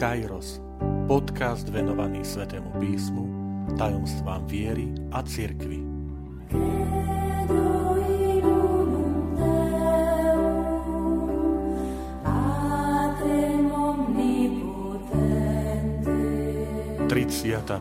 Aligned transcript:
Kairos, 0.00 0.64
podcast 1.04 1.68
venovaný 1.68 2.24
Svetému 2.24 2.72
písmu, 2.80 3.24
tajomstvám 3.76 4.48
viery 4.48 4.88
a 5.12 5.20
cirkvi. 5.20 5.84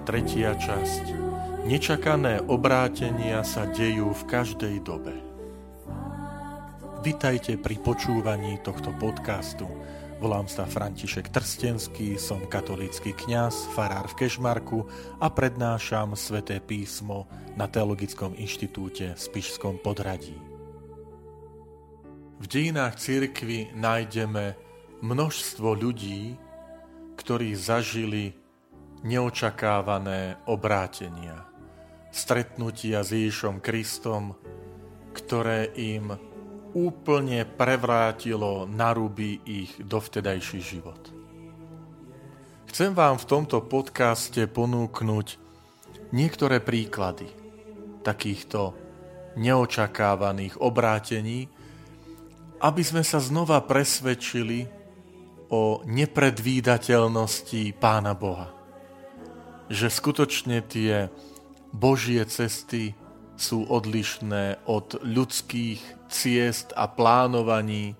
Tretia 0.03 0.59
časť. 0.59 1.05
Nečakané 1.71 2.43
obrátenia 2.43 3.47
sa 3.47 3.63
dejú 3.63 4.11
v 4.11 4.23
každej 4.27 4.75
dobe. 4.83 5.15
Vitajte 6.99 7.55
pri 7.55 7.79
počúvaní 7.79 8.59
tohto 8.59 8.91
podcastu– 8.99 9.71
Volám 10.19 10.51
sa 10.51 10.67
František 10.67 11.31
Trstenský, 11.31 12.19
som 12.19 12.43
katolícky 12.43 13.15
kňaz, 13.15 13.71
farár 13.71 14.11
v 14.11 14.19
Kešmarku 14.19 14.83
a 15.15 15.31
prednášam 15.31 16.11
sväté 16.19 16.59
písmo 16.59 17.23
na 17.55 17.71
Teologickom 17.71 18.35
inštitúte 18.35 19.15
v 19.15 19.19
Spišskom 19.19 19.79
podradí. 19.79 20.35
V 22.35 22.45
dejinách 22.51 22.99
cirkvy 22.99 23.71
nájdeme 23.79 24.59
množstvo 24.99 25.71
ľudí, 25.79 26.35
ktorí 27.15 27.55
zažili 27.55 28.35
neočakávané 29.07 30.35
obrátenia, 30.51 31.47
stretnutia 32.11 33.07
s 33.07 33.15
Ježišom 33.15 33.63
Kristom, 33.63 34.35
ktoré 35.15 35.71
im 35.79 36.11
úplne 36.73 37.45
prevrátilo 37.45 38.69
na 38.69 38.93
ruby 38.93 39.41
ich 39.45 39.73
dovtedajší 39.81 40.59
život. 40.61 41.01
Chcem 42.69 42.93
vám 42.93 43.17
v 43.17 43.25
tomto 43.25 43.65
podcaste 43.65 44.45
ponúknuť 44.45 45.27
niektoré 46.13 46.61
príklady 46.61 47.25
takýchto 48.05 48.77
neočakávaných 49.37 50.61
obrátení, 50.61 51.49
aby 52.61 52.81
sme 52.85 53.01
sa 53.01 53.17
znova 53.17 53.65
presvedčili 53.65 54.69
o 55.49 55.81
nepredvídateľnosti 55.89 57.73
Pána 57.81 58.13
Boha. 58.13 58.53
Že 59.69 59.87
skutočne 59.89 60.61
tie 60.65 61.09
Božie 61.73 62.21
cesty 62.29 62.93
sú 63.33 63.65
odlišné 63.65 64.65
od 64.69 65.01
ľudských 65.01 65.98
ciest 66.09 66.73
a 66.75 66.89
plánovaní, 66.89 67.95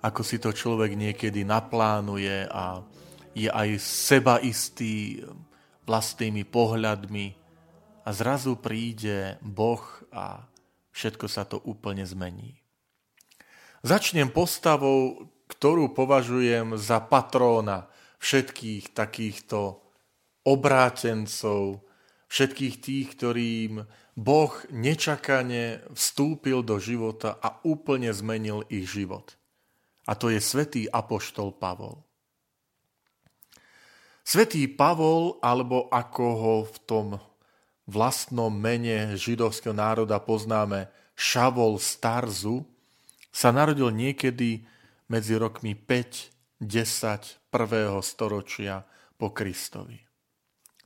ako 0.00 0.22
si 0.24 0.40
to 0.40 0.54
človek 0.54 0.96
niekedy 0.96 1.44
naplánuje 1.44 2.48
a 2.48 2.80
je 3.36 3.50
aj 3.50 3.76
sebaistý 3.78 5.22
vlastnými 5.84 6.46
pohľadmi 6.48 7.26
a 8.06 8.08
zrazu 8.10 8.56
príde 8.58 9.36
Boh 9.44 9.82
a 10.10 10.46
všetko 10.94 11.26
sa 11.28 11.46
to 11.46 11.60
úplne 11.62 12.02
zmení. 12.02 12.58
Začnem 13.80 14.28
postavou, 14.28 15.30
ktorú 15.48 15.96
považujem 15.96 16.76
za 16.76 17.00
patróna 17.00 17.88
všetkých 18.20 18.92
takýchto 18.92 19.80
obrátencov, 20.44 21.84
všetkých 22.28 22.74
tých, 22.80 23.06
ktorým 23.16 23.84
Boh 24.18 24.52
nečakane 24.70 25.82
vstúpil 25.94 26.66
do 26.66 26.76
života 26.82 27.38
a 27.38 27.62
úplne 27.62 28.10
zmenil 28.10 28.66
ich 28.68 28.90
život. 28.90 29.38
A 30.06 30.18
to 30.18 30.30
je 30.30 30.42
svätý 30.42 30.90
apoštol 30.90 31.54
Pavol. 31.54 32.02
Svetý 34.26 34.70
Pavol, 34.70 35.42
alebo 35.42 35.90
ako 35.90 36.26
ho 36.38 36.54
v 36.66 36.76
tom 36.86 37.06
vlastnom 37.90 38.54
mene 38.54 39.18
židovského 39.18 39.74
národa 39.74 40.22
poznáme 40.22 40.86
Šavol 41.18 41.82
Starzu, 41.82 42.62
sa 43.34 43.50
narodil 43.50 43.90
niekedy 43.90 44.62
medzi 45.10 45.34
rokmi 45.34 45.74
5, 45.74 46.62
10, 46.62 47.50
1. 47.50 48.06
storočia 48.06 48.86
po 49.18 49.34
Kristovi. 49.34 49.98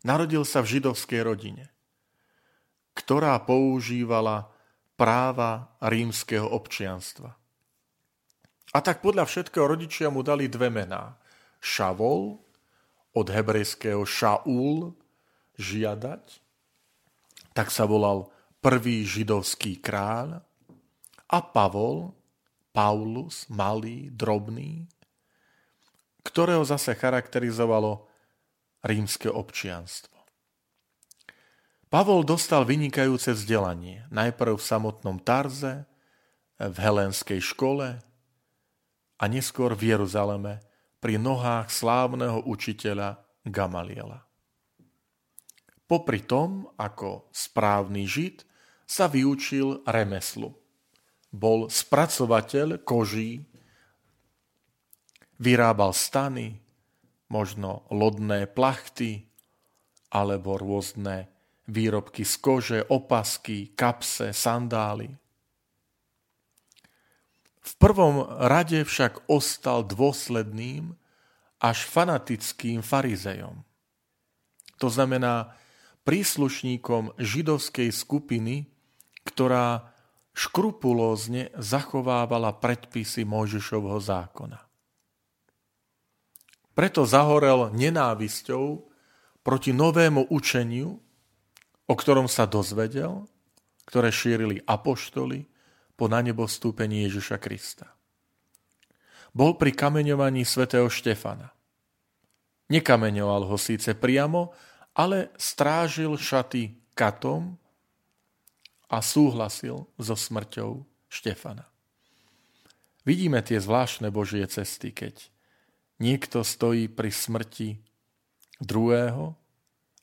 Narodil 0.05 0.45
sa 0.49 0.65
v 0.65 0.81
židovskej 0.81 1.21
rodine, 1.25 1.74
ktorá 2.95 3.37
používala 3.43 4.49
práva 4.95 5.75
rímskeho 5.83 6.47
občianstva. 6.47 7.35
A 8.75 8.79
tak 8.83 9.03
podľa 9.03 9.27
všetkého 9.27 9.67
rodičia 9.71 10.11
mu 10.11 10.23
dali 10.27 10.51
dve 10.51 10.71
mená. 10.71 11.19
Šavol, 11.63 12.39
od 13.15 13.27
hebrejského 13.31 14.03
šaul, 14.03 14.95
žiadať, 15.55 16.43
tak 17.55 17.71
sa 17.71 17.87
volal 17.87 18.31
prvý 18.59 19.07
židovský 19.07 19.79
kráľ, 19.79 20.43
a 21.35 21.39
Pavol, 21.43 22.15
Paulus, 22.71 23.47
malý, 23.51 24.11
drobný, 24.15 24.87
ktorého 26.23 26.63
zase 26.63 26.95
charakterizovalo 26.95 28.07
rímske 28.87 29.27
občianstvo. 29.31 30.14
Pavol 31.95 32.27
dostal 32.27 32.67
vynikajúce 32.67 33.31
vzdelanie, 33.39 34.03
najprv 34.11 34.59
v 34.59 34.67
samotnom 34.67 35.23
Tarze, 35.23 35.87
v 36.59 36.75
helenskej 36.75 37.39
škole 37.39 38.03
a 39.15 39.25
neskôr 39.31 39.79
v 39.79 39.95
Jeruzaleme 39.95 40.59
pri 40.99 41.23
nohách 41.23 41.71
slávneho 41.71 42.51
učiteľa 42.51 43.23
Gamaliela. 43.47 44.27
Popri 45.87 46.27
tom, 46.27 46.67
ako 46.75 47.31
správny 47.31 48.11
žid, 48.11 48.43
sa 48.83 49.07
vyučil 49.07 49.87
remeslu. 49.87 50.51
Bol 51.31 51.71
spracovateľ 51.71 52.83
koží, 52.83 53.47
vyrábal 55.39 55.95
stany, 55.95 56.59
možno 57.31 57.87
lodné 57.87 58.51
plachty 58.51 59.31
alebo 60.11 60.59
rôzne 60.59 61.31
výrobky 61.69 62.25
z 62.25 62.35
kože, 62.41 62.79
opasky, 62.85 63.73
kapse, 63.73 64.33
sandály. 64.33 65.13
V 67.65 67.73
prvom 67.81 68.29
rade 68.45 68.85
však 68.85 69.25
ostal 69.33 69.89
dôsledným 69.89 70.93
až 71.65 71.89
fanatickým 71.89 72.85
farizejom. 72.85 73.65
To 74.77 74.89
znamená 74.93 75.57
príslušníkom 76.05 77.17
židovskej 77.17 77.89
skupiny, 77.89 78.69
ktorá 79.25 79.89
škrupulózne 80.37 81.55
zachovávala 81.57 82.53
predpisy 82.61 83.25
Mojžišovho 83.25 83.97
zákona. 83.97 84.61
Preto 86.75 87.07
zahorel 87.07 87.71
nenávisťou 87.71 88.91
proti 89.47 89.71
novému 89.71 90.27
učeniu, 90.29 90.99
o 91.85 91.95
ktorom 91.95 92.31
sa 92.31 92.49
dozvedel, 92.49 93.29
ktoré 93.85 94.09
šírili 94.09 94.65
apoštoli 94.65 95.45
po 95.95 96.09
na 96.09 96.25
nebo 96.25 96.49
stúpení 96.49 97.07
Ježiša 97.07 97.37
Krista. 97.39 97.93
Bol 99.35 99.59
pri 99.59 99.75
kameňovaní 99.75 100.47
svätého 100.47 100.87
Štefana. 100.87 101.51
Nekameňoval 102.71 103.51
ho 103.51 103.57
síce 103.61 103.93
priamo, 103.93 104.55
ale 104.95 105.35
strážil 105.37 106.15
šaty 106.15 106.95
katom 106.95 107.59
a 108.89 109.03
súhlasil 109.03 109.91
so 109.99 110.15
smrťou 110.15 110.87
Štefana. 111.11 111.67
Vidíme 113.05 113.45
tie 113.45 113.61
zvláštne 113.61 114.09
Božie 114.09 114.47
cesty, 114.49 114.95
keď 114.95 115.29
niekto 116.01 116.41
stojí 116.41 116.89
pri 116.89 117.13
smrti 117.13 117.77
druhého 118.63 119.37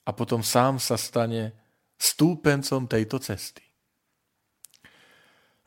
a 0.05 0.09
potom 0.13 0.45
sám 0.45 0.77
sa 0.77 0.99
stane 0.99 1.55
stúpencom 2.01 2.89
tejto 2.89 3.21
cesty. 3.21 3.61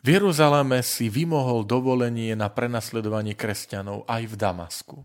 V 0.05 0.21
Jeruzaleme 0.21 0.83
si 0.83 1.09
vymohol 1.09 1.65
dovolenie 1.65 2.35
na 2.37 2.51
prenasledovanie 2.51 3.39
kresťanov 3.39 4.05
aj 4.05 4.23
v 4.29 4.35
Damasku. 4.37 4.99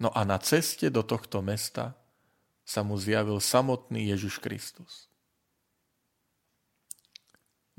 No 0.00 0.08
a 0.10 0.24
na 0.24 0.40
ceste 0.40 0.88
do 0.88 1.04
tohto 1.04 1.44
mesta 1.44 1.94
sa 2.64 2.82
mu 2.82 2.98
zjavil 2.98 3.38
samotný 3.38 4.10
Ježiš 4.10 4.40
Kristus. 4.42 5.06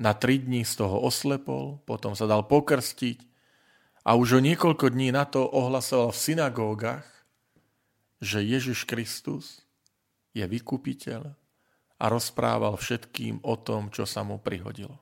Na 0.00 0.16
tri 0.16 0.40
dní 0.40 0.64
z 0.64 0.80
toho 0.80 1.04
oslepol, 1.04 1.84
potom 1.84 2.16
sa 2.16 2.24
dal 2.24 2.48
pokrstiť 2.48 3.20
a 4.06 4.16
už 4.16 4.38
o 4.38 4.40
niekoľko 4.40 4.88
dní 4.88 5.12
na 5.12 5.28
to 5.28 5.44
ohlasoval 5.44 6.16
v 6.16 6.22
synagógach, 6.32 7.04
že 8.24 8.40
Ježiš 8.40 8.88
Kristus 8.88 9.60
je 10.32 10.44
vykupiteľ 10.48 11.39
a 12.00 12.08
rozprával 12.08 12.80
všetkým 12.80 13.44
o 13.44 13.54
tom, 13.60 13.92
čo 13.92 14.08
sa 14.08 14.24
mu 14.24 14.40
prihodilo. 14.40 14.96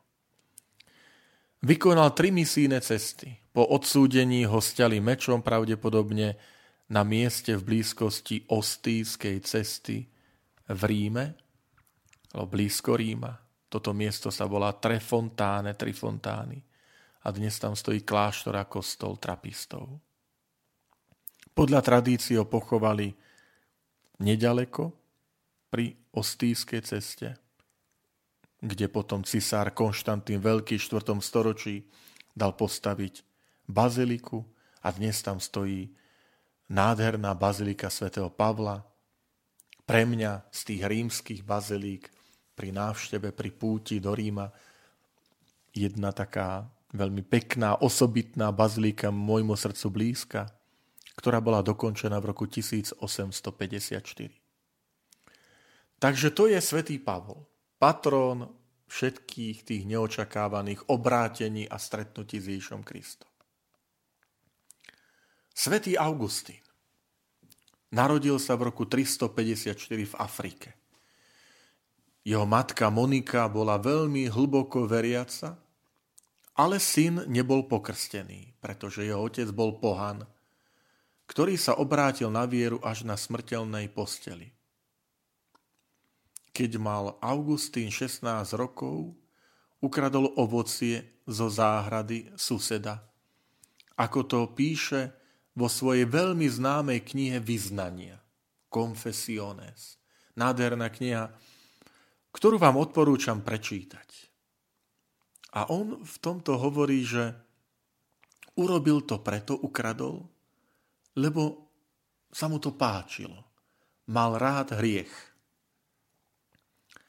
Vykonal 1.62 2.14
tri 2.14 2.30
misijné 2.34 2.78
cesty. 2.82 3.34
Po 3.50 3.66
odsúdení 3.66 4.46
ho 4.46 4.58
stiali 4.62 5.02
mečom 5.02 5.42
pravdepodobne 5.42 6.38
na 6.90 7.02
mieste 7.02 7.54
v 7.58 7.62
blízkosti 7.74 8.46
Ostískej 8.50 9.42
cesty 9.42 10.06
v 10.70 10.80
Ríme, 10.86 11.34
alebo 12.34 12.54
blízko 12.54 12.94
Ríma. 12.94 13.34
Toto 13.68 13.90
miesto 13.90 14.30
sa 14.30 14.46
volá 14.46 14.70
Trefontáne, 14.72 15.74
Trifontány. 15.74 16.58
A 17.26 17.28
dnes 17.34 17.58
tam 17.58 17.74
stojí 17.74 18.06
kláštor 18.06 18.54
a 18.56 18.64
kostol 18.64 19.18
trapistov. 19.18 19.98
Podľa 21.52 21.80
tradície 21.82 22.38
ho 22.38 22.46
pochovali 22.46 23.10
nedaleko 24.22 24.94
pri 25.68 25.90
Ostískej 26.18 26.82
ceste, 26.82 27.38
kde 28.58 28.90
potom 28.90 29.22
cisár 29.22 29.70
Konštantín 29.70 30.42
Veľký 30.42 30.74
v 30.74 30.82
4. 30.98 31.14
storočí 31.22 31.86
dal 32.34 32.58
postaviť 32.58 33.22
baziliku 33.70 34.42
a 34.82 34.90
dnes 34.90 35.22
tam 35.22 35.38
stojí 35.38 35.94
nádherná 36.66 37.38
bazilika 37.38 37.86
svätého 37.86 38.26
Pavla. 38.34 38.82
Pre 39.86 40.02
mňa 40.02 40.50
z 40.50 40.60
tých 40.66 40.82
rímskych 40.84 41.40
bazilík 41.46 42.10
pri 42.58 42.74
návšteve, 42.74 43.30
pri 43.30 43.50
púti 43.54 44.02
do 44.02 44.10
Ríma 44.10 44.50
jedna 45.70 46.10
taká 46.10 46.66
veľmi 46.90 47.22
pekná, 47.22 47.78
osobitná 47.78 48.50
bazilika 48.50 49.14
môjmu 49.14 49.54
srdcu 49.54 49.86
blízka, 49.86 50.50
ktorá 51.14 51.38
bola 51.38 51.62
dokončená 51.62 52.18
v 52.18 52.34
roku 52.34 52.50
1854. 52.50 54.37
Takže 55.98 56.30
to 56.30 56.46
je 56.46 56.62
svätý 56.62 57.02
Pavol, 57.02 57.42
patrón 57.82 58.54
všetkých 58.88 59.66
tých 59.66 59.82
neočakávaných 59.84 60.86
obrátení 60.88 61.66
a 61.66 61.76
stretnutí 61.76 62.38
s 62.38 62.46
Ježišom 62.48 62.86
Kristom. 62.86 63.28
Svetý 65.52 65.98
Augustín 65.98 66.62
narodil 67.90 68.38
sa 68.38 68.54
v 68.54 68.70
roku 68.70 68.86
354 68.86 69.74
v 69.90 70.14
Afrike. 70.16 70.78
Jeho 72.22 72.46
matka 72.46 72.92
Monika 72.94 73.50
bola 73.50 73.80
veľmi 73.80 74.30
hlboko 74.30 74.86
veriaca, 74.86 75.58
ale 76.58 76.82
syn 76.82 77.26
nebol 77.26 77.66
pokrstený, 77.66 78.58
pretože 78.62 79.06
jeho 79.06 79.22
otec 79.22 79.50
bol 79.50 79.78
pohan, 79.78 80.26
ktorý 81.26 81.58
sa 81.58 81.78
obrátil 81.78 82.30
na 82.30 82.46
vieru 82.46 82.82
až 82.82 83.06
na 83.06 83.14
smrteľnej 83.14 83.90
posteli. 83.90 84.57
Keď 86.52 86.70
mal 86.80 87.16
Augustín 87.22 87.92
16 87.92 88.24
rokov, 88.58 89.14
ukradol 89.78 90.34
ovocie 90.34 91.22
zo 91.28 91.46
záhrady 91.52 92.32
suseda. 92.34 93.04
Ako 93.98 94.26
to 94.26 94.38
píše 94.54 95.14
vo 95.58 95.66
svojej 95.66 96.06
veľmi 96.06 96.46
známej 96.46 97.02
knihe 97.02 97.38
Vyznania, 97.42 98.22
Confessiones. 98.70 99.98
Nádherná 100.38 100.86
kniha, 100.86 101.34
ktorú 102.30 102.62
vám 102.62 102.78
odporúčam 102.78 103.42
prečítať. 103.42 104.06
A 105.58 105.66
on 105.74 106.06
v 106.06 106.16
tomto 106.22 106.54
hovorí, 106.60 107.02
že 107.02 107.34
urobil 108.54 109.02
to 109.02 109.18
preto, 109.18 109.58
ukradol, 109.58 110.30
lebo 111.18 111.70
sa 112.30 112.46
mu 112.46 112.62
to 112.62 112.76
páčilo. 112.78 113.42
Mal 114.08 114.38
rád 114.38 114.78
hriech. 114.78 115.10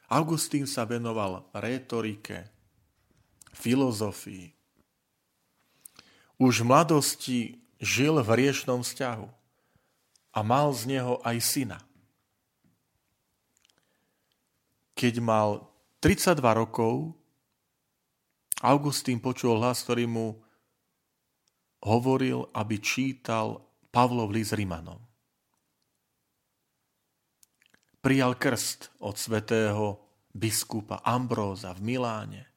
Augustín 0.09 0.65
sa 0.65 0.89
venoval 0.89 1.45
rétorike, 1.53 2.49
filozofii. 3.53 4.49
Už 6.41 6.65
v 6.65 6.65
mladosti 6.65 7.39
žil 7.77 8.17
v 8.17 8.29
riešnom 8.41 8.81
vzťahu 8.81 9.27
a 10.33 10.39
mal 10.41 10.73
z 10.73 10.97
neho 10.97 11.21
aj 11.21 11.37
syna. 11.45 11.79
Keď 14.97 15.21
mal 15.21 15.69
32 16.01 16.41
rokov, 16.41 17.13
Augustín 18.59 19.23
počul 19.23 19.55
hlas, 19.61 19.85
ktorý 19.85 20.09
mu 20.09 20.27
hovoril, 21.85 22.51
aby 22.51 22.75
čítal 22.81 23.63
Pavlov 23.93 24.35
list 24.35 24.51
Rimanom. 24.51 25.08
Prijal 27.99 28.39
krst 28.39 28.95
od 29.03 29.19
svetého 29.19 29.99
biskupa 30.31 31.03
Ambróza 31.03 31.75
v 31.75 31.83
Miláne. 31.83 32.47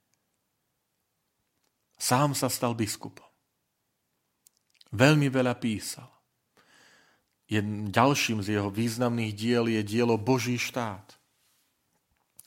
Sám 1.99 2.39
sa 2.39 2.47
stal 2.47 2.79
biskupom. 2.79 3.27
Veľmi 4.95 5.27
veľa 5.27 5.59
písal. 5.59 6.07
Jedným 7.51 7.91
ďalším 7.91 8.39
z 8.39 8.55
jeho 8.55 8.71
významných 8.71 9.35
diel 9.35 9.67
je 9.67 9.83
dielo 9.83 10.15
Boží 10.15 10.63
štát. 10.63 11.19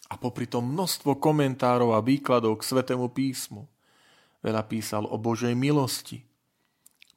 A 0.08 0.16
popri 0.16 0.48
tom 0.48 0.72
množstvo 0.72 1.20
komentárov 1.20 1.92
a 1.92 2.00
výkladov 2.00 2.64
k 2.64 2.68
Svetému 2.72 3.12
písmu. 3.12 3.68
Veľa 4.40 4.64
písal 4.72 5.04
o 5.04 5.20
Božej 5.20 5.52
milosti. 5.52 6.24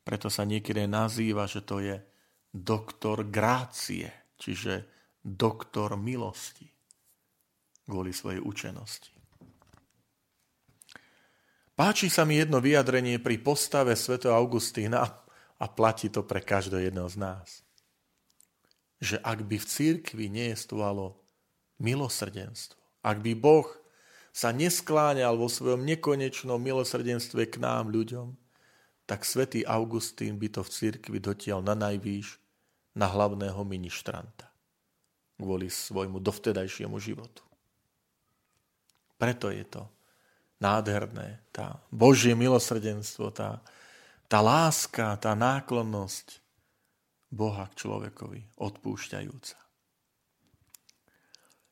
Preto 0.03 0.27
sa 0.27 0.43
niekedy 0.43 0.91
nazýva, 0.91 1.47
že 1.47 1.63
to 1.63 1.79
je 1.79 2.03
doktor 2.51 3.29
grácie, 3.31 4.11
čiže 4.41 4.98
doktor 5.23 5.99
milosti 5.99 6.69
kvôli 7.89 8.13
svojej 8.13 8.45
učenosti. 8.45 9.17
Páči 11.79 12.11
sa 12.11 12.27
mi 12.27 12.37
jedno 12.37 12.59
vyjadrenie 12.59 13.23
pri 13.23 13.39
postave 13.39 13.95
Sv. 13.95 14.19
Augustína 14.29 15.07
a 15.59 15.67
platí 15.71 16.11
to 16.11 16.27
pre 16.27 16.43
každého 16.43 16.91
jedného 16.91 17.07
z 17.07 17.17
nás. 17.17 17.49
Že 18.99 19.23
ak 19.23 19.47
by 19.47 19.57
v 19.63 19.67
církvi 19.67 20.27
nejestovalo 20.27 21.23
milosrdenstvo, 21.79 22.83
ak 23.07 23.23
by 23.23 23.33
Boh 23.39 23.69
sa 24.35 24.51
neskláňal 24.51 25.39
vo 25.39 25.47
svojom 25.47 25.87
nekonečnom 25.87 26.59
milosrdenstve 26.59 27.47
k 27.47 27.63
nám, 27.63 27.95
ľuďom, 27.95 28.35
tak 29.07 29.23
svätý 29.23 29.63
Augustín 29.65 30.37
by 30.37 30.51
to 30.51 30.67
v 30.67 30.71
církvi 30.75 31.19
dotial 31.23 31.63
na 31.63 31.79
najvýš 31.79 32.43
na 32.99 33.07
hlavného 33.07 33.63
ministranta 33.63 34.51
kvôli 35.39 35.71
svojmu 35.71 36.19
dovtedajšiemu 36.19 36.99
životu. 36.99 37.47
Preto 39.19 39.51
je 39.55 39.63
to 39.67 39.87
nádherné, 40.59 41.43
tá 41.55 41.79
Božie 41.95 42.35
milosrdenstvo, 42.35 43.31
tá, 43.31 43.63
tá 44.27 44.43
láska, 44.43 45.15
tá 45.19 45.39
náklonnosť 45.39 46.43
Boha 47.31 47.71
k 47.71 47.87
človekovi, 47.87 48.59
odpúšťajúca. 48.59 49.59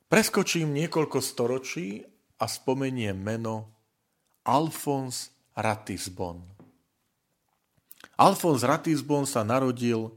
Preskočím 0.07 0.71
niekoľko 0.71 1.19
storočí 1.19 2.07
a 2.39 2.47
spomeniem 2.47 3.19
meno 3.19 3.75
Alfons 4.47 5.35
Ratisbon. 5.59 6.47
Alfons 8.15 8.63
Ratisbon 8.63 9.27
sa 9.27 9.43
narodil 9.43 10.15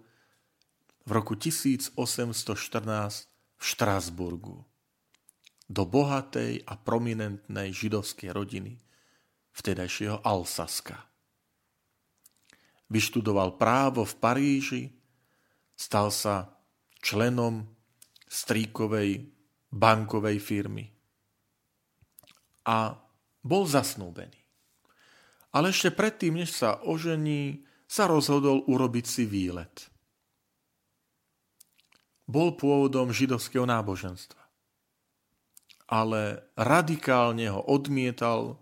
v 1.08 1.10
roku 1.10 1.34
1814 1.34 3.29
v 3.60 3.63
Štrásburgu 3.63 4.63
do 5.70 5.84
bohatej 5.86 6.66
a 6.66 6.74
prominentnej 6.80 7.70
židovskej 7.75 8.34
rodiny 8.34 8.80
vtedajšieho 9.54 10.25
Alsaska. 10.25 10.98
Vyštudoval 12.89 13.60
právo 13.60 14.01
v 14.01 14.13
Paríži, 14.18 14.84
stal 15.78 16.10
sa 16.10 16.50
členom 17.04 17.70
stríkovej 18.25 19.30
bankovej 19.70 20.38
firmy 20.42 20.89
a 22.66 22.98
bol 23.46 23.70
zasnúbený. 23.70 24.42
Ale 25.54 25.74
ešte 25.74 25.94
predtým, 25.94 26.42
než 26.42 26.54
sa 26.54 26.82
ožení, 26.82 27.66
sa 27.89 28.06
rozhodol 28.06 28.66
urobiť 28.70 29.06
si 29.06 29.24
výlet. 29.25 29.89
Bol 32.30 32.54
pôvodom 32.54 33.10
židovského 33.10 33.66
náboženstva 33.66 34.40
ale 35.90 36.46
radikálne 36.54 37.50
ho 37.50 37.66
odmietal 37.66 38.62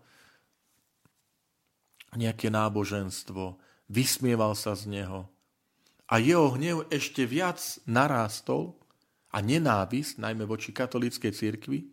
nejaké 2.16 2.48
náboženstvo, 2.48 3.60
vysmieval 3.92 4.56
sa 4.56 4.74
z 4.80 4.88
neho 4.88 5.28
a 6.08 6.24
jeho 6.24 6.56
hnev 6.56 6.88
ešte 6.88 7.28
viac 7.28 7.60
narástol 7.84 8.80
a 9.36 9.44
nenávisť, 9.44 10.24
najmä 10.24 10.48
voči 10.48 10.72
katolíckej 10.72 11.36
cirkvi, 11.36 11.84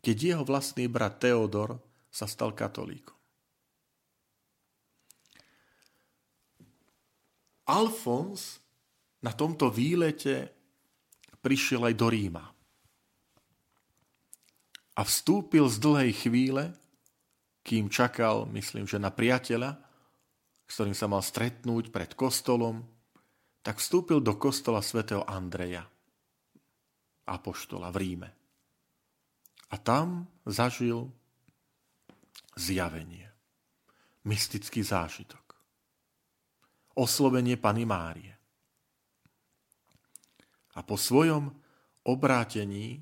keď 0.00 0.16
jeho 0.16 0.42
vlastný 0.48 0.88
brat 0.88 1.20
Teodor 1.20 1.76
sa 2.08 2.24
stal 2.24 2.56
katolíkom. 2.56 3.12
Alfons 7.68 8.56
na 9.20 9.36
tomto 9.36 9.68
výlete 9.68 10.55
prišiel 11.46 11.86
aj 11.86 11.94
do 11.94 12.10
Ríma 12.10 12.44
a 14.96 15.00
vstúpil 15.06 15.70
z 15.70 15.78
dlhej 15.78 16.12
chvíle, 16.26 16.74
kým 17.62 17.86
čakal, 17.86 18.50
myslím, 18.50 18.90
že 18.90 18.98
na 18.98 19.14
priateľa, 19.14 19.78
s 20.66 20.72
ktorým 20.74 20.96
sa 20.98 21.06
mal 21.06 21.22
stretnúť 21.22 21.94
pred 21.94 22.18
kostolom, 22.18 22.82
tak 23.62 23.78
vstúpil 23.78 24.18
do 24.18 24.34
kostola 24.34 24.82
svätého 24.82 25.22
Andreja, 25.26 25.86
apoštola 27.30 27.94
v 27.94 27.96
Ríme. 28.02 28.30
A 29.70 29.76
tam 29.78 30.30
zažil 30.46 31.10
zjavenie, 32.54 33.26
mystický 34.22 34.80
zážitok, 34.86 35.42
oslovenie 36.94 37.58
Pany 37.58 37.82
Márie. 37.84 38.35
A 40.76 40.84
po 40.84 41.00
svojom 41.00 41.50
obrátení 42.04 43.00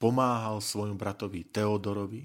pomáhal 0.00 0.62
svojmu 0.62 0.96
bratovi 0.96 1.44
Teodorovi 1.44 2.24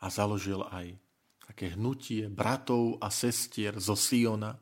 a 0.00 0.06
založil 0.08 0.62
aj 0.70 0.96
také 1.44 1.76
hnutie 1.76 2.30
bratov 2.32 2.96
a 3.02 3.12
sestier 3.12 3.76
zo 3.76 3.92
Siona, 3.98 4.56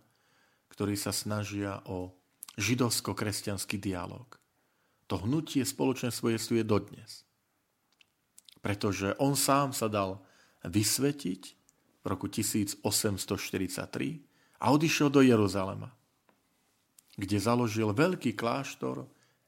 ktorí 0.72 0.98
sa 0.98 1.14
snažia 1.14 1.78
o 1.86 2.16
židovsko-kresťanský 2.58 3.78
dialog. 3.78 4.26
To 5.06 5.20
hnutie 5.22 5.62
spoločne 5.62 6.10
je 6.10 6.64
dodnes. 6.64 7.22
Pretože 8.64 9.14
on 9.20 9.36
sám 9.36 9.76
sa 9.76 9.86
dal 9.86 10.24
vysvetiť 10.64 11.42
v 12.02 12.06
roku 12.06 12.26
1843 12.26 12.82
a 14.62 14.64
odišiel 14.70 15.10
do 15.10 15.22
Jeruzalema, 15.22 15.90
kde 17.16 17.36
založil 17.36 17.92
veľký 17.92 18.32
kláštor 18.32 19.04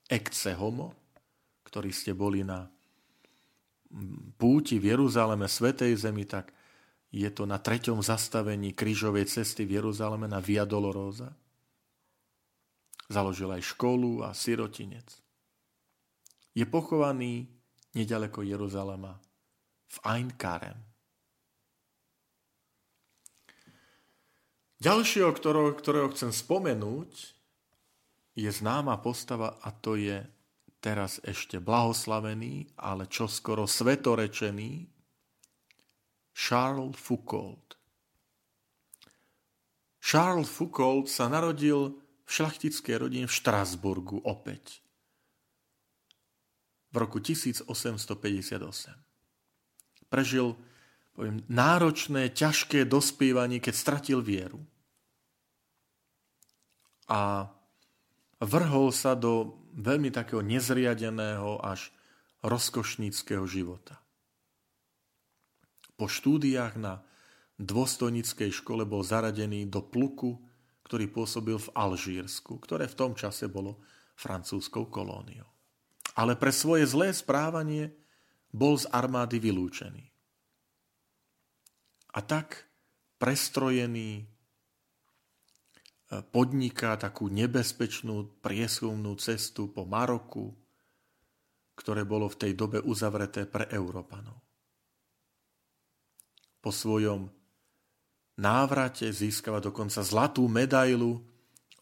Ecce 0.09 0.53
Homo, 0.57 0.93
ktorí 1.65 1.91
ste 1.91 2.13
boli 2.13 2.45
na 2.45 2.69
púti 4.37 4.77
v 4.77 4.95
Jeruzaleme, 4.95 5.49
Svetej 5.49 5.97
Zemi, 5.97 6.29
tak 6.29 6.53
je 7.15 7.31
to 7.31 7.47
na 7.47 7.63
treťom 7.63 8.03
zastavení 8.03 8.75
krížovej 8.75 9.31
cesty 9.31 9.63
v 9.63 9.79
Jeruzaleme 9.79 10.27
na 10.27 10.43
Via 10.43 10.67
Dolorosa. 10.67 11.31
Založil 13.07 13.55
aj 13.55 13.63
školu 13.63 14.27
a 14.27 14.35
sirotinec. 14.35 15.07
Je 16.55 16.67
pochovaný 16.67 17.47
nedaleko 17.95 18.43
Jeruzalema 18.43 19.15
v 19.87 19.97
Ein 20.11 20.35
Karem. 20.35 20.79
Ďalšieho, 24.83 25.31
ktorého, 25.31 25.71
ktorého 25.79 26.09
chcem 26.13 26.35
spomenúť, 26.35 27.35
je 28.35 28.51
známa 28.51 28.99
postava 28.99 29.63
a 29.63 29.71
to 29.71 29.95
je 29.95 30.27
teraz 30.83 31.23
ešte 31.25 31.63
blahoslavený, 31.63 32.77
ale 32.77 33.09
čoskoro 33.09 33.65
svetorečený 33.65 34.91
Charles 36.35 36.99
Foucault. 36.99 37.79
Charles 40.03 40.51
Foucault 40.51 41.09
sa 41.09 41.31
narodil 41.31 41.97
v 42.25 42.29
šlachtickej 42.29 42.97
rodine 43.01 43.27
v 43.31 43.33
Štrasburgu 43.33 44.21
opäť 44.27 44.85
v 46.95 46.97
roku 47.03 47.19
1858. 47.19 47.67
Prežil 50.07 50.55
poviem, 51.15 51.43
náročné, 51.51 52.31
ťažké 52.31 52.87
dospievanie, 52.87 53.59
keď 53.59 53.75
stratil 53.75 54.23
vieru. 54.23 54.63
A 57.11 57.51
vrhol 58.45 58.93
sa 58.95 59.17
do 59.19 59.59
veľmi 59.75 60.15
takého 60.15 60.45
nezriadeného 60.45 61.59
až 61.65 61.91
rozkošníckého 62.45 63.43
života. 63.49 63.99
Po 65.95 66.07
štúdiách 66.11 66.75
na 66.77 67.01
dôstojnickej 67.57 68.51
škole 68.51 68.83
bol 68.83 69.07
zaradený 69.07 69.71
do 69.71 69.81
pluku, 69.81 70.43
ktorý 70.85 71.09
pôsobil 71.09 71.57
v 71.57 71.73
Alžírsku, 71.73 72.59
ktoré 72.61 72.91
v 72.91 72.99
tom 72.99 73.13
čase 73.17 73.49
bolo 73.49 73.81
francúzskou 74.19 74.91
kolóniou. 74.91 75.49
Ale 76.15 76.39
pre 76.39 76.55
svoje 76.55 76.87
zlé 76.87 77.11
správanie 77.11 77.95
bol 78.55 78.79
z 78.79 78.87
armády 78.91 79.43
vylúčený. 79.43 80.05
A 82.15 82.23
tak 82.23 82.71
prestrojený 83.19 84.34
podniká 86.09 87.01
takú 87.01 87.33
nebezpečnú 87.33 88.41
prieskumnú 88.45 89.17
cestu 89.17 89.73
po 89.73 89.89
Maroku, 89.89 90.53
ktoré 91.75 92.07
bolo 92.07 92.31
v 92.31 92.39
tej 92.39 92.53
dobe 92.55 92.79
uzavreté 92.79 93.49
pre 93.49 93.67
Európanov. 93.73 94.39
Po 96.63 96.71
svojom 96.71 97.29
návrate 98.41 99.11
získava 99.11 99.61
dokonca 99.61 100.01
zlatú 100.01 100.47
medailu 100.49 101.21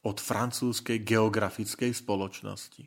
od 0.02 0.16
francúzskej 0.18 1.06
geografickej 1.06 1.94
spoločnosti 1.94 2.84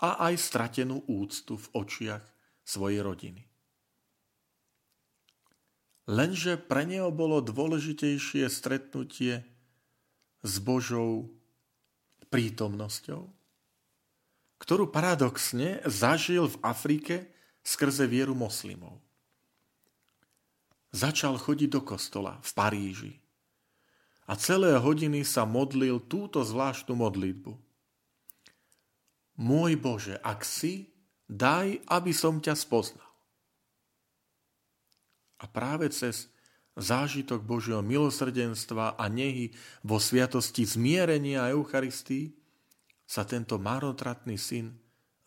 a 0.00 0.28
aj 0.28 0.34
stratenú 0.36 1.04
úctu 1.08 1.56
v 1.56 1.66
očiach 1.76 2.24
svojej 2.64 3.00
rodiny. 3.00 3.55
Lenže 6.06 6.54
pre 6.54 6.86
neho 6.86 7.10
bolo 7.10 7.42
dôležitejšie 7.42 8.46
stretnutie 8.46 9.42
s 10.46 10.62
Božou 10.62 11.34
prítomnosťou, 12.30 13.26
ktorú 14.62 14.94
paradoxne 14.94 15.82
zažil 15.82 16.46
v 16.46 16.56
Afrike 16.62 17.14
skrze 17.66 18.06
vieru 18.06 18.38
moslimov. 18.38 19.02
Začal 20.94 21.42
chodiť 21.42 21.68
do 21.74 21.82
kostola 21.82 22.38
v 22.38 22.50
Paríži 22.54 23.14
a 24.30 24.38
celé 24.38 24.78
hodiny 24.78 25.26
sa 25.26 25.42
modlil 25.42 26.02
túto 26.06 26.42
zvláštnu 26.46 26.94
modlitbu. 26.94 27.52
Môj 29.42 29.72
Bože, 29.76 30.16
ak 30.22 30.46
si, 30.46 30.94
daj, 31.26 31.82
aby 31.90 32.12
som 32.14 32.38
ťa 32.38 32.54
spoznal. 32.54 33.05
A 35.40 35.44
práve 35.44 35.92
cez 35.92 36.32
zážitok 36.76 37.40
Božieho 37.44 37.80
milosrdenstva 37.80 39.00
a 39.00 39.04
nehy 39.08 39.52
vo 39.80 39.96
sviatosti 39.96 40.68
zmierenia 40.68 41.48
a 41.48 41.52
Eucharistii 41.52 42.32
sa 43.08 43.24
tento 43.24 43.56
marotratný 43.56 44.36
syn 44.36 44.76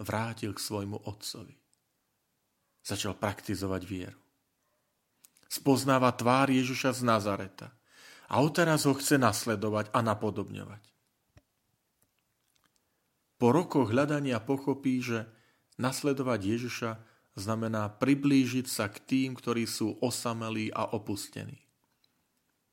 vrátil 0.02 0.54
k 0.54 0.60
svojmu 0.62 1.10
otcovi. 1.10 1.56
Začal 2.86 3.18
praktizovať 3.18 3.82
vieru. 3.86 4.20
Spoznáva 5.50 6.14
tvár 6.14 6.54
Ježiša 6.54 6.94
z 6.94 7.02
Nazareta 7.02 7.74
a 8.30 8.38
odteraz 8.46 8.86
ho 8.86 8.94
chce 8.94 9.18
nasledovať 9.18 9.90
a 9.90 10.00
napodobňovať. 10.06 10.84
Po 13.40 13.48
rokoch 13.50 13.90
hľadania 13.90 14.38
pochopí, 14.44 15.02
že 15.02 15.26
nasledovať 15.80 16.40
Ježiša 16.44 16.92
znamená 17.40 17.88
priblížiť 17.88 18.68
sa 18.68 18.92
k 18.92 19.00
tým, 19.00 19.30
ktorí 19.34 19.64
sú 19.64 19.96
osamelí 20.04 20.70
a 20.76 20.92
opustení. 20.92 21.58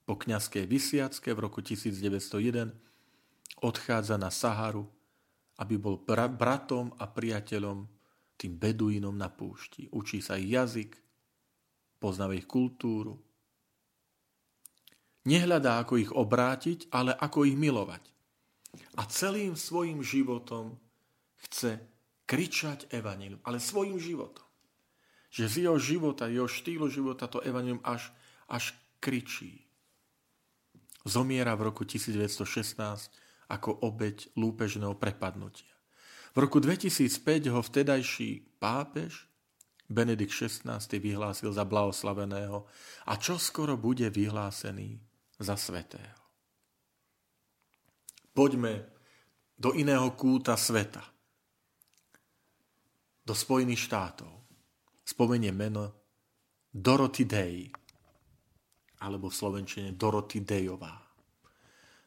Po 0.07 0.15
kňazskej 0.15 0.67
vysiacke 0.71 1.35
v 1.35 1.43
roku 1.43 1.63
1901 1.63 2.71
odchádza 3.63 4.15
na 4.19 4.31
Saharu, 4.31 4.87
aby 5.59 5.75
bol 5.81 5.99
bratom 6.07 6.95
a 7.01 7.11
priateľom 7.11 7.87
tým 8.37 8.53
beduínom 8.55 9.17
na 9.17 9.33
púšti. 9.33 9.89
Učí 9.91 10.23
sa 10.23 10.37
ich 10.37 10.53
jazyk, 10.53 10.95
poznáva 11.99 12.37
ich 12.37 12.47
kultúru. 12.47 13.19
Nehľadá, 15.27 15.83
ako 15.83 15.99
ich 15.99 16.13
obrátiť, 16.15 16.87
ale 16.95 17.11
ako 17.19 17.51
ich 17.51 17.59
milovať. 17.59 18.05
A 18.95 19.09
celým 19.11 19.59
svojim 19.59 20.05
životom 20.07 20.79
chce 21.49 21.83
kričať 22.31 22.87
evanilium, 22.95 23.43
ale 23.43 23.59
svojim 23.59 23.99
životom 23.99 24.46
že 25.37 25.53
z 25.53 25.69
jeho 25.69 25.77
života, 25.77 26.33
jeho 26.33 26.49
štýlu 26.49 26.89
života 26.89 27.29
to 27.29 27.45
evanilium 27.45 27.85
až, 27.85 28.09
až 28.49 28.73
kričí. 29.05 29.69
Zomiera 31.05 31.53
v 31.53 31.69
roku 31.69 31.85
1916 31.85 32.41
ako 33.53 33.85
obeď 33.85 34.33
lúpežného 34.33 34.97
prepadnutia. 34.97 35.69
V 36.33 36.41
roku 36.41 36.57
2005 36.57 37.53
ho 37.53 37.61
vtedajší 37.61 38.57
pápež 38.57 39.29
Benedikt 39.93 40.33
XVI 40.33 40.81
vyhlásil 40.81 41.53
za 41.53 41.69
blahoslaveného 41.69 42.65
a 43.05 43.13
čo 43.21 43.37
skoro 43.37 43.77
bude 43.77 44.09
vyhlásený 44.09 44.97
za 45.37 45.55
svetého. 45.55 46.17
Poďme 48.33 48.89
do 49.57 49.77
iného 49.77 50.17
kúta 50.17 50.57
sveta, 50.57 51.05
do 53.21 53.37
Spojených 53.37 53.85
štátov 53.85 54.46
spomenie 55.07 55.55
meno 55.55 55.95
Dorothy 56.75 57.23
Day, 57.23 57.71
alebo 59.07 59.31
v 59.31 59.39
slovenčine 59.39 59.95
Dorothy 59.95 60.43
Dayová. 60.43 60.99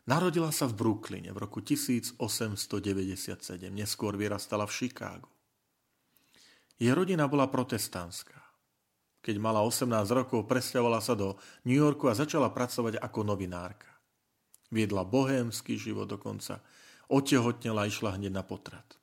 Narodila 0.04 0.52
sa 0.52 0.68
v 0.68 0.76
Brooklyne 0.76 1.32
v 1.32 1.40
roku 1.40 1.64
1897, 1.64 2.20
neskôr 3.72 4.20
vyrastala 4.20 4.68
v 4.68 4.74
Chicagu. 4.76 5.32
Jej 6.76 6.92
rodina 6.92 7.32
bola 7.32 7.48
protestantská. 7.48 8.36
Keď 9.20 9.36
mala 9.40 9.64
18 9.64 9.88
rokov, 10.12 10.48
presťahovala 10.48 11.00
sa 11.00 11.16
do 11.16 11.40
New 11.68 11.76
Yorku 11.76 12.08
a 12.08 12.18
začala 12.18 12.52
pracovať 12.52 13.00
ako 13.00 13.20
novinárka. 13.28 13.92
Viedla 14.72 15.04
bohémsky 15.08 15.76
život 15.76 16.08
dokonca. 16.08 16.64
Otehotnela 17.10 17.84
a 17.84 17.90
išla 17.90 18.16
hneď 18.16 18.32
na 18.32 18.44
potrat. 18.46 18.99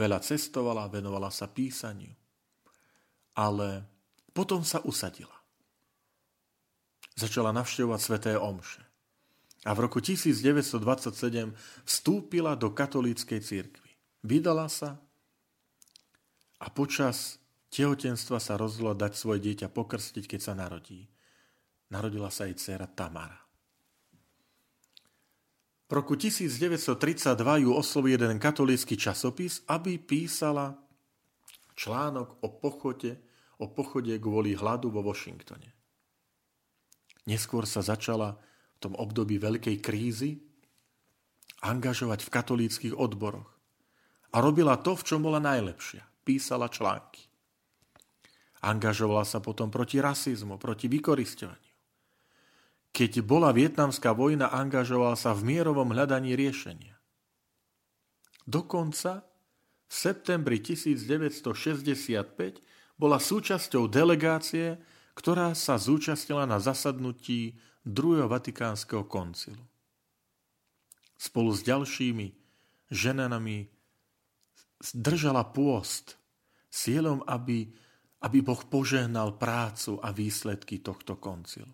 Veľa 0.00 0.24
cestovala, 0.24 0.88
venovala 0.88 1.28
sa 1.28 1.44
písaniu. 1.44 2.16
Ale 3.36 3.84
potom 4.32 4.64
sa 4.64 4.80
usadila. 4.88 5.36
Začala 7.20 7.52
navštevovať 7.52 8.00
sveté 8.00 8.32
omše. 8.40 8.80
A 9.68 9.76
v 9.76 9.84
roku 9.84 10.00
1927 10.00 10.80
vstúpila 11.84 12.56
do 12.56 12.72
katolíckej 12.72 13.44
církvy. 13.44 13.92
Vydala 14.24 14.72
sa 14.72 14.96
a 16.56 16.66
počas 16.72 17.36
tehotenstva 17.68 18.40
sa 18.40 18.56
rozhodla 18.56 18.96
dať 18.96 19.12
svoje 19.20 19.44
dieťa 19.44 19.68
pokrstiť, 19.68 20.24
keď 20.24 20.40
sa 20.40 20.56
narodí. 20.56 21.12
Narodila 21.92 22.32
sa 22.32 22.48
jej 22.48 22.56
dcera 22.56 22.88
Tamara. 22.88 23.49
V 25.90 25.98
roku 25.98 26.14
1932 26.14 27.66
ju 27.66 27.74
oslovil 27.74 28.14
jeden 28.14 28.38
katolícky 28.38 28.94
časopis, 28.94 29.66
aby 29.66 29.98
písala 29.98 30.78
článok 31.74 32.38
o 32.46 32.48
pochode, 32.62 33.18
o 33.58 33.66
pochode 33.66 34.14
kvôli 34.22 34.54
hladu 34.54 34.94
vo 34.94 35.02
Washingtone. 35.02 35.74
Neskôr 37.26 37.66
sa 37.66 37.82
začala 37.82 38.38
v 38.78 38.78
tom 38.78 38.94
období 38.94 39.42
veľkej 39.42 39.76
krízy 39.82 40.38
angažovať 41.66 42.22
v 42.22 42.32
katolíckých 42.38 42.94
odboroch. 42.94 43.50
A 44.30 44.38
robila 44.38 44.78
to, 44.78 44.94
v 44.94 45.02
čom 45.02 45.26
bola 45.26 45.42
najlepšia. 45.42 46.06
Písala 46.22 46.70
články. 46.70 47.26
Angažovala 48.62 49.26
sa 49.26 49.42
potom 49.42 49.74
proti 49.74 49.98
rasizmu, 49.98 50.54
proti 50.54 50.86
vykoristovaniu. 50.86 51.69
Keď 52.90 53.22
bola 53.22 53.54
vietnamská 53.54 54.10
vojna, 54.10 54.50
angažoval 54.50 55.14
sa 55.14 55.30
v 55.32 55.56
mierovom 55.56 55.94
hľadaní 55.94 56.34
riešenia. 56.34 56.98
Dokonca 58.50 59.22
v 59.86 59.94
septembri 59.94 60.58
1965 60.58 61.38
bola 62.98 63.22
súčasťou 63.22 63.86
delegácie, 63.86 64.76
ktorá 65.14 65.54
sa 65.54 65.78
zúčastnila 65.78 66.44
na 66.44 66.58
zasadnutí 66.58 67.56
druhého 67.86 68.28
Vatikánskeho 68.28 69.06
koncilu. 69.06 69.62
Spolu 71.16 71.52
s 71.52 71.60
ďalšími 71.64 72.26
ženami 72.90 73.68
držala 74.96 75.44
pôst 75.52 76.16
cieľom, 76.72 77.20
aby, 77.28 77.68
aby 78.24 78.38
Boh 78.40 78.62
požehnal 78.64 79.36
prácu 79.36 80.00
a 80.00 80.08
výsledky 80.14 80.80
tohto 80.80 81.20
koncilu. 81.20 81.68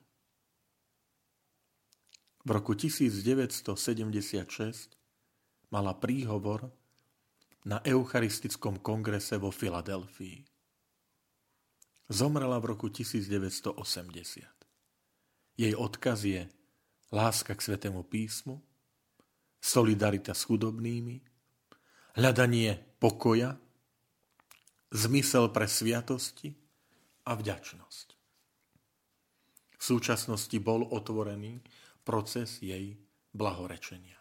V 2.46 2.54
roku 2.54 2.78
1976 2.78 3.74
mala 5.74 5.98
príhovor 5.98 6.70
na 7.66 7.82
Eucharistickom 7.82 8.78
kongrese 8.78 9.34
vo 9.34 9.50
Filadelfii. 9.50 10.46
Zomrela 12.06 12.62
v 12.62 12.70
roku 12.70 12.86
1980. 12.86 14.46
Jej 15.58 15.74
odkaz 15.74 16.22
je 16.22 16.46
láska 17.10 17.58
k 17.58 17.66
Svetému 17.66 18.06
písmu, 18.06 18.62
solidarita 19.58 20.30
s 20.30 20.46
chudobnými, 20.46 21.18
hľadanie 22.14 22.78
pokoja, 23.02 23.58
zmysel 24.94 25.50
pre 25.50 25.66
sviatosti 25.66 26.54
a 27.26 27.34
vďačnosť. 27.34 28.06
V 29.76 29.82
súčasnosti 29.82 30.54
bol 30.62 30.86
otvorený 30.94 31.58
proces 32.06 32.62
jej 32.62 32.94
blahorečenia. 33.34 34.14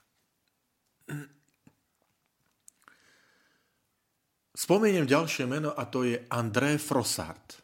Spomeniem 4.56 5.06
ďalšie 5.06 5.46
meno 5.46 5.70
a 5.70 5.86
to 5.86 6.02
je 6.08 6.18
André 6.34 6.82
Frossard. 6.82 7.62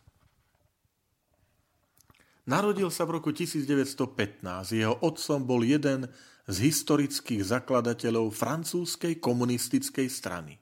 Narodil 2.45 2.93
sa 2.93 3.07
v 3.07 3.17
roku 3.17 3.33
1915. 3.33 4.43
Jeho 4.75 4.99
otcom 4.99 5.39
bol 5.41 5.63
jeden 5.63 6.05
z 6.51 6.55
historických 6.67 7.47
zakladateľov 7.47 8.35
francúzskej 8.35 9.23
komunistickej 9.23 10.11
strany, 10.11 10.59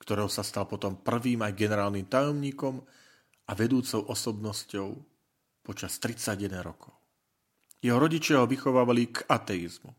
ktorého 0.00 0.32
sa 0.32 0.40
stal 0.40 0.64
potom 0.64 1.04
prvým 1.04 1.44
aj 1.44 1.52
generálnym 1.52 2.08
tajomníkom 2.08 2.80
a 3.44 3.52
vedúcou 3.52 4.08
osobnosťou 4.08 4.88
počas 5.60 6.00
31 6.00 6.64
rokov. 6.64 6.95
Jeho 7.84 7.98
rodičia 8.00 8.40
ho 8.40 8.48
vychovávali 8.48 9.12
k 9.12 9.26
ateizmu. 9.28 9.92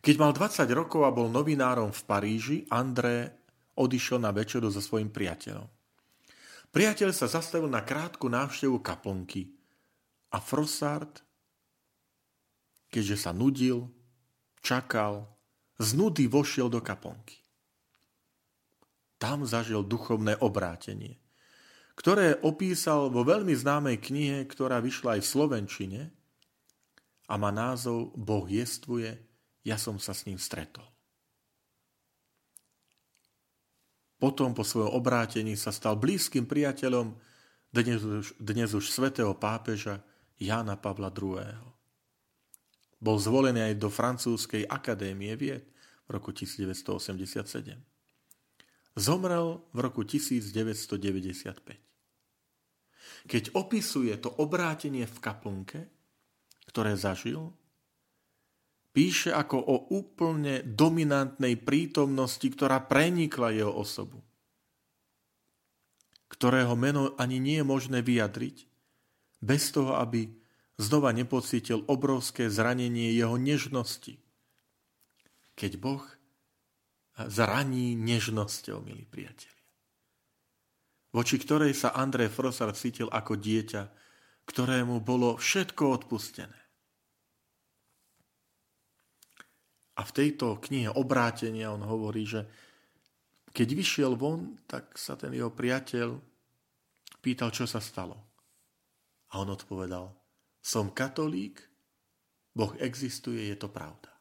Keď 0.00 0.14
mal 0.22 0.30
20 0.30 0.70
rokov 0.70 1.02
a 1.02 1.10
bol 1.10 1.26
novinárom 1.26 1.90
v 1.90 2.02
Paríži, 2.06 2.58
André 2.70 3.42
odišiel 3.74 4.22
na 4.22 4.30
večeru 4.30 4.70
so 4.70 4.78
svojim 4.78 5.10
priateľom. 5.10 5.66
Priateľ 6.70 7.10
sa 7.10 7.26
zastavil 7.26 7.66
na 7.66 7.82
krátku 7.82 8.30
návštevu 8.30 8.78
kaplnky 8.80 9.50
a 10.30 10.38
Frossard, 10.38 11.24
keďže 12.86 13.16
sa 13.16 13.34
nudil, 13.34 13.90
čakal, 14.62 15.26
z 15.76 15.88
nudy 15.92 16.30
vošiel 16.30 16.72
do 16.72 16.80
kaplnky. 16.80 17.42
Tam 19.16 19.44
zažil 19.48 19.84
duchovné 19.84 20.38
obrátenie 20.38 21.16
ktoré 21.96 22.38
opísal 22.44 23.08
vo 23.08 23.24
veľmi 23.24 23.56
známej 23.56 23.96
knihe, 23.98 24.38
ktorá 24.44 24.84
vyšla 24.84 25.16
aj 25.16 25.20
v 25.24 25.32
Slovenčine 25.32 26.02
a 27.26 27.34
má 27.40 27.48
názov 27.48 28.12
Boh 28.14 28.44
jestvuje, 28.44 29.16
ja 29.64 29.80
som 29.80 29.96
sa 29.96 30.12
s 30.12 30.28
ním 30.28 30.36
stretol. 30.36 30.84
Potom 34.16 34.56
po 34.56 34.64
svojom 34.64 34.96
obrátení 34.96 35.56
sa 35.60 35.72
stal 35.72 35.96
blízkym 36.00 36.48
priateľom 36.48 37.16
dnes 37.72 38.00
už, 38.00 38.26
dnes 38.40 38.72
už 38.72 38.88
svetého 38.88 39.36
pápeža 39.36 40.00
Jána 40.40 40.80
Pavla 40.80 41.12
II. 41.12 41.44
Bol 42.96 43.16
zvolený 43.20 43.72
aj 43.72 43.74
do 43.76 43.92
francúzskej 43.92 44.64
akadémie 44.64 45.36
vied 45.36 45.68
v 46.08 46.16
roku 46.16 46.32
1987. 46.32 47.95
Zomrel 48.96 49.60
v 49.70 49.78
roku 49.84 50.02
1995 50.02 51.86
keď 53.26 53.58
opisuje 53.58 54.14
to 54.22 54.30
obrátenie 54.38 55.04
v 55.04 55.18
kaplnke, 55.18 55.80
ktoré 56.70 56.94
zažil, 56.94 57.50
píše 58.94 59.34
ako 59.34 59.58
o 59.58 59.76
úplne 59.92 60.62
dominantnej 60.62 61.58
prítomnosti, 61.58 62.46
ktorá 62.46 62.80
prenikla 62.86 63.52
jeho 63.52 63.74
osobu, 63.74 64.22
ktorého 66.30 66.72
meno 66.78 67.12
ani 67.18 67.42
nie 67.42 67.60
je 67.60 67.66
možné 67.66 67.98
vyjadriť, 68.00 68.66
bez 69.42 69.74
toho, 69.74 69.98
aby 70.00 70.30
znova 70.80 71.12
nepocítil 71.12 71.84
obrovské 71.90 72.48
zranenie 72.48 73.12
jeho 73.12 73.36
nežnosti. 73.36 74.16
Keď 75.56 75.72
Boh 75.76 76.04
zraní 77.24 77.96
nežnosťou, 77.96 78.84
milí 78.84 79.08
priateľ 79.08 79.56
voči 81.16 81.40
ktorej 81.40 81.72
sa 81.72 81.96
André 81.96 82.28
Frosar 82.28 82.76
cítil 82.76 83.08
ako 83.08 83.40
dieťa, 83.40 83.82
ktorému 84.44 85.00
bolo 85.00 85.40
všetko 85.40 86.04
odpustené. 86.04 86.60
A 89.96 90.04
v 90.04 90.12
tejto 90.12 90.60
knihe 90.60 90.92
obrátenia 90.92 91.72
on 91.72 91.80
hovorí, 91.80 92.28
že 92.28 92.44
keď 93.48 93.68
vyšiel 93.72 94.12
von, 94.12 94.60
tak 94.68 95.00
sa 95.00 95.16
ten 95.16 95.32
jeho 95.32 95.48
priateľ 95.48 96.20
pýtal, 97.24 97.48
čo 97.48 97.64
sa 97.64 97.80
stalo. 97.80 98.20
A 99.32 99.40
on 99.40 99.48
odpovedal, 99.48 100.12
som 100.60 100.92
katolík, 100.92 101.64
Boh 102.52 102.76
existuje, 102.76 103.48
je 103.48 103.56
to 103.56 103.72
pravda. 103.72 104.15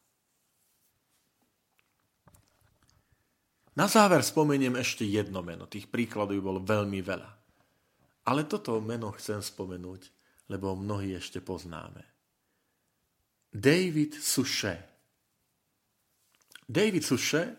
Na 3.75 3.91
záver 3.91 4.23
spomeniem 4.23 4.79
ešte 4.79 5.03
jedno 5.03 5.43
meno. 5.43 5.67
Tých 5.67 5.91
príkladov 5.91 6.39
bolo 6.39 6.63
veľmi 6.63 7.03
veľa. 7.03 7.31
Ale 8.25 8.47
toto 8.47 8.79
meno 8.79 9.11
chcem 9.13 9.43
spomenúť, 9.43 10.01
lebo 10.47 10.79
mnohí 10.79 11.11
ešte 11.13 11.43
poznáme. 11.43 12.01
David 13.51 14.15
Suchet. 14.15 14.83
David 16.65 17.03
Suchet 17.03 17.51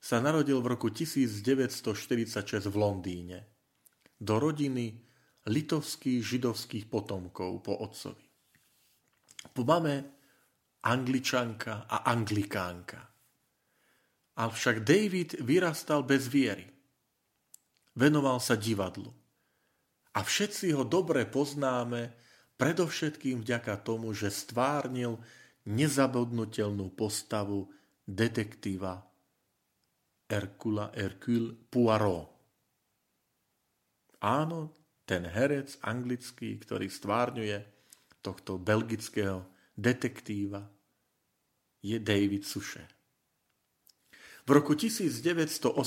sa 0.00 0.22
narodil 0.22 0.62
v 0.62 0.78
roku 0.78 0.88
1946 0.88 2.70
v 2.70 2.76
Londýne 2.78 3.38
do 4.16 4.40
rodiny 4.40 4.96
litovských 5.50 6.22
židovských 6.24 6.86
potomkov 6.88 7.60
po 7.60 7.76
otcovi. 7.82 8.24
Po 9.52 9.62
mame 9.66 9.94
angličanka 10.80 11.84
a 11.90 12.08
anglikánka. 12.08 13.09
Avšak 14.40 14.80
David 14.80 15.36
vyrastal 15.44 16.00
bez 16.00 16.24
viery. 16.32 16.64
Venoval 17.92 18.40
sa 18.40 18.56
divadlu. 18.56 19.12
A 20.16 20.24
všetci 20.24 20.72
ho 20.72 20.88
dobre 20.88 21.28
poznáme 21.28 22.16
predovšetkým 22.56 23.44
vďaka 23.44 23.84
tomu, 23.84 24.16
že 24.16 24.32
stvárnil 24.32 25.20
nezabudnutelnú 25.68 26.88
postavu 26.96 27.68
detektíva 28.08 29.04
Hercula 30.24 30.88
Hercule 30.96 31.52
Poirot. 31.68 32.32
Áno, 34.24 34.72
ten 35.04 35.28
herec 35.28 35.80
anglický, 35.84 36.56
ktorý 36.60 36.88
stvárňuje 36.88 37.58
tohto 38.20 38.56
belgického 38.60 39.44
detektíva, 39.76 40.64
je 41.80 41.96
David 41.96 42.44
Suchet. 42.44 42.99
V 44.50 44.58
roku 44.58 44.74
1986 44.74 45.78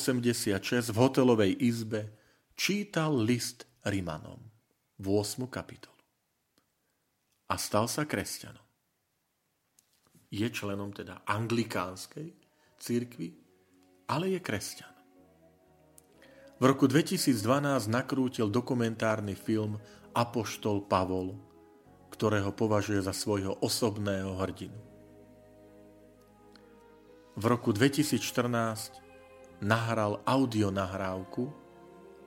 v 0.95 0.95
hotelovej 0.95 1.51
izbe 1.67 2.15
čítal 2.55 3.11
list 3.11 3.67
Rimanom 3.83 4.39
v 4.95 5.05
8. 5.19 5.51
kapitolu 5.51 5.99
a 7.51 7.59
stal 7.59 7.91
sa 7.91 8.07
kresťanom. 8.07 8.63
Je 10.31 10.47
členom 10.47 10.95
teda 10.95 11.27
anglikánskej 11.27 12.31
církvy, 12.79 13.35
ale 14.07 14.31
je 14.31 14.39
kresťan. 14.39 14.95
V 16.55 16.63
roku 16.63 16.87
2012 16.87 17.35
nakrútil 17.91 18.47
dokumentárny 18.47 19.35
film 19.35 19.75
Apoštol 20.15 20.87
Pavol, 20.87 21.35
ktorého 22.15 22.55
považuje 22.55 23.03
za 23.03 23.11
svojho 23.11 23.59
osobného 23.59 24.39
hrdinu. 24.39 24.92
V 27.33 27.43
roku 27.49 27.73
2014 27.73 29.01
nahral 29.65 30.21
audionahrávku, 30.21 31.49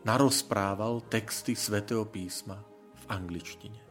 narozprával 0.02 1.02
texty 1.06 1.54
svätého 1.54 2.02
písma 2.06 2.58
v 2.94 3.04
angličtine 3.10 3.86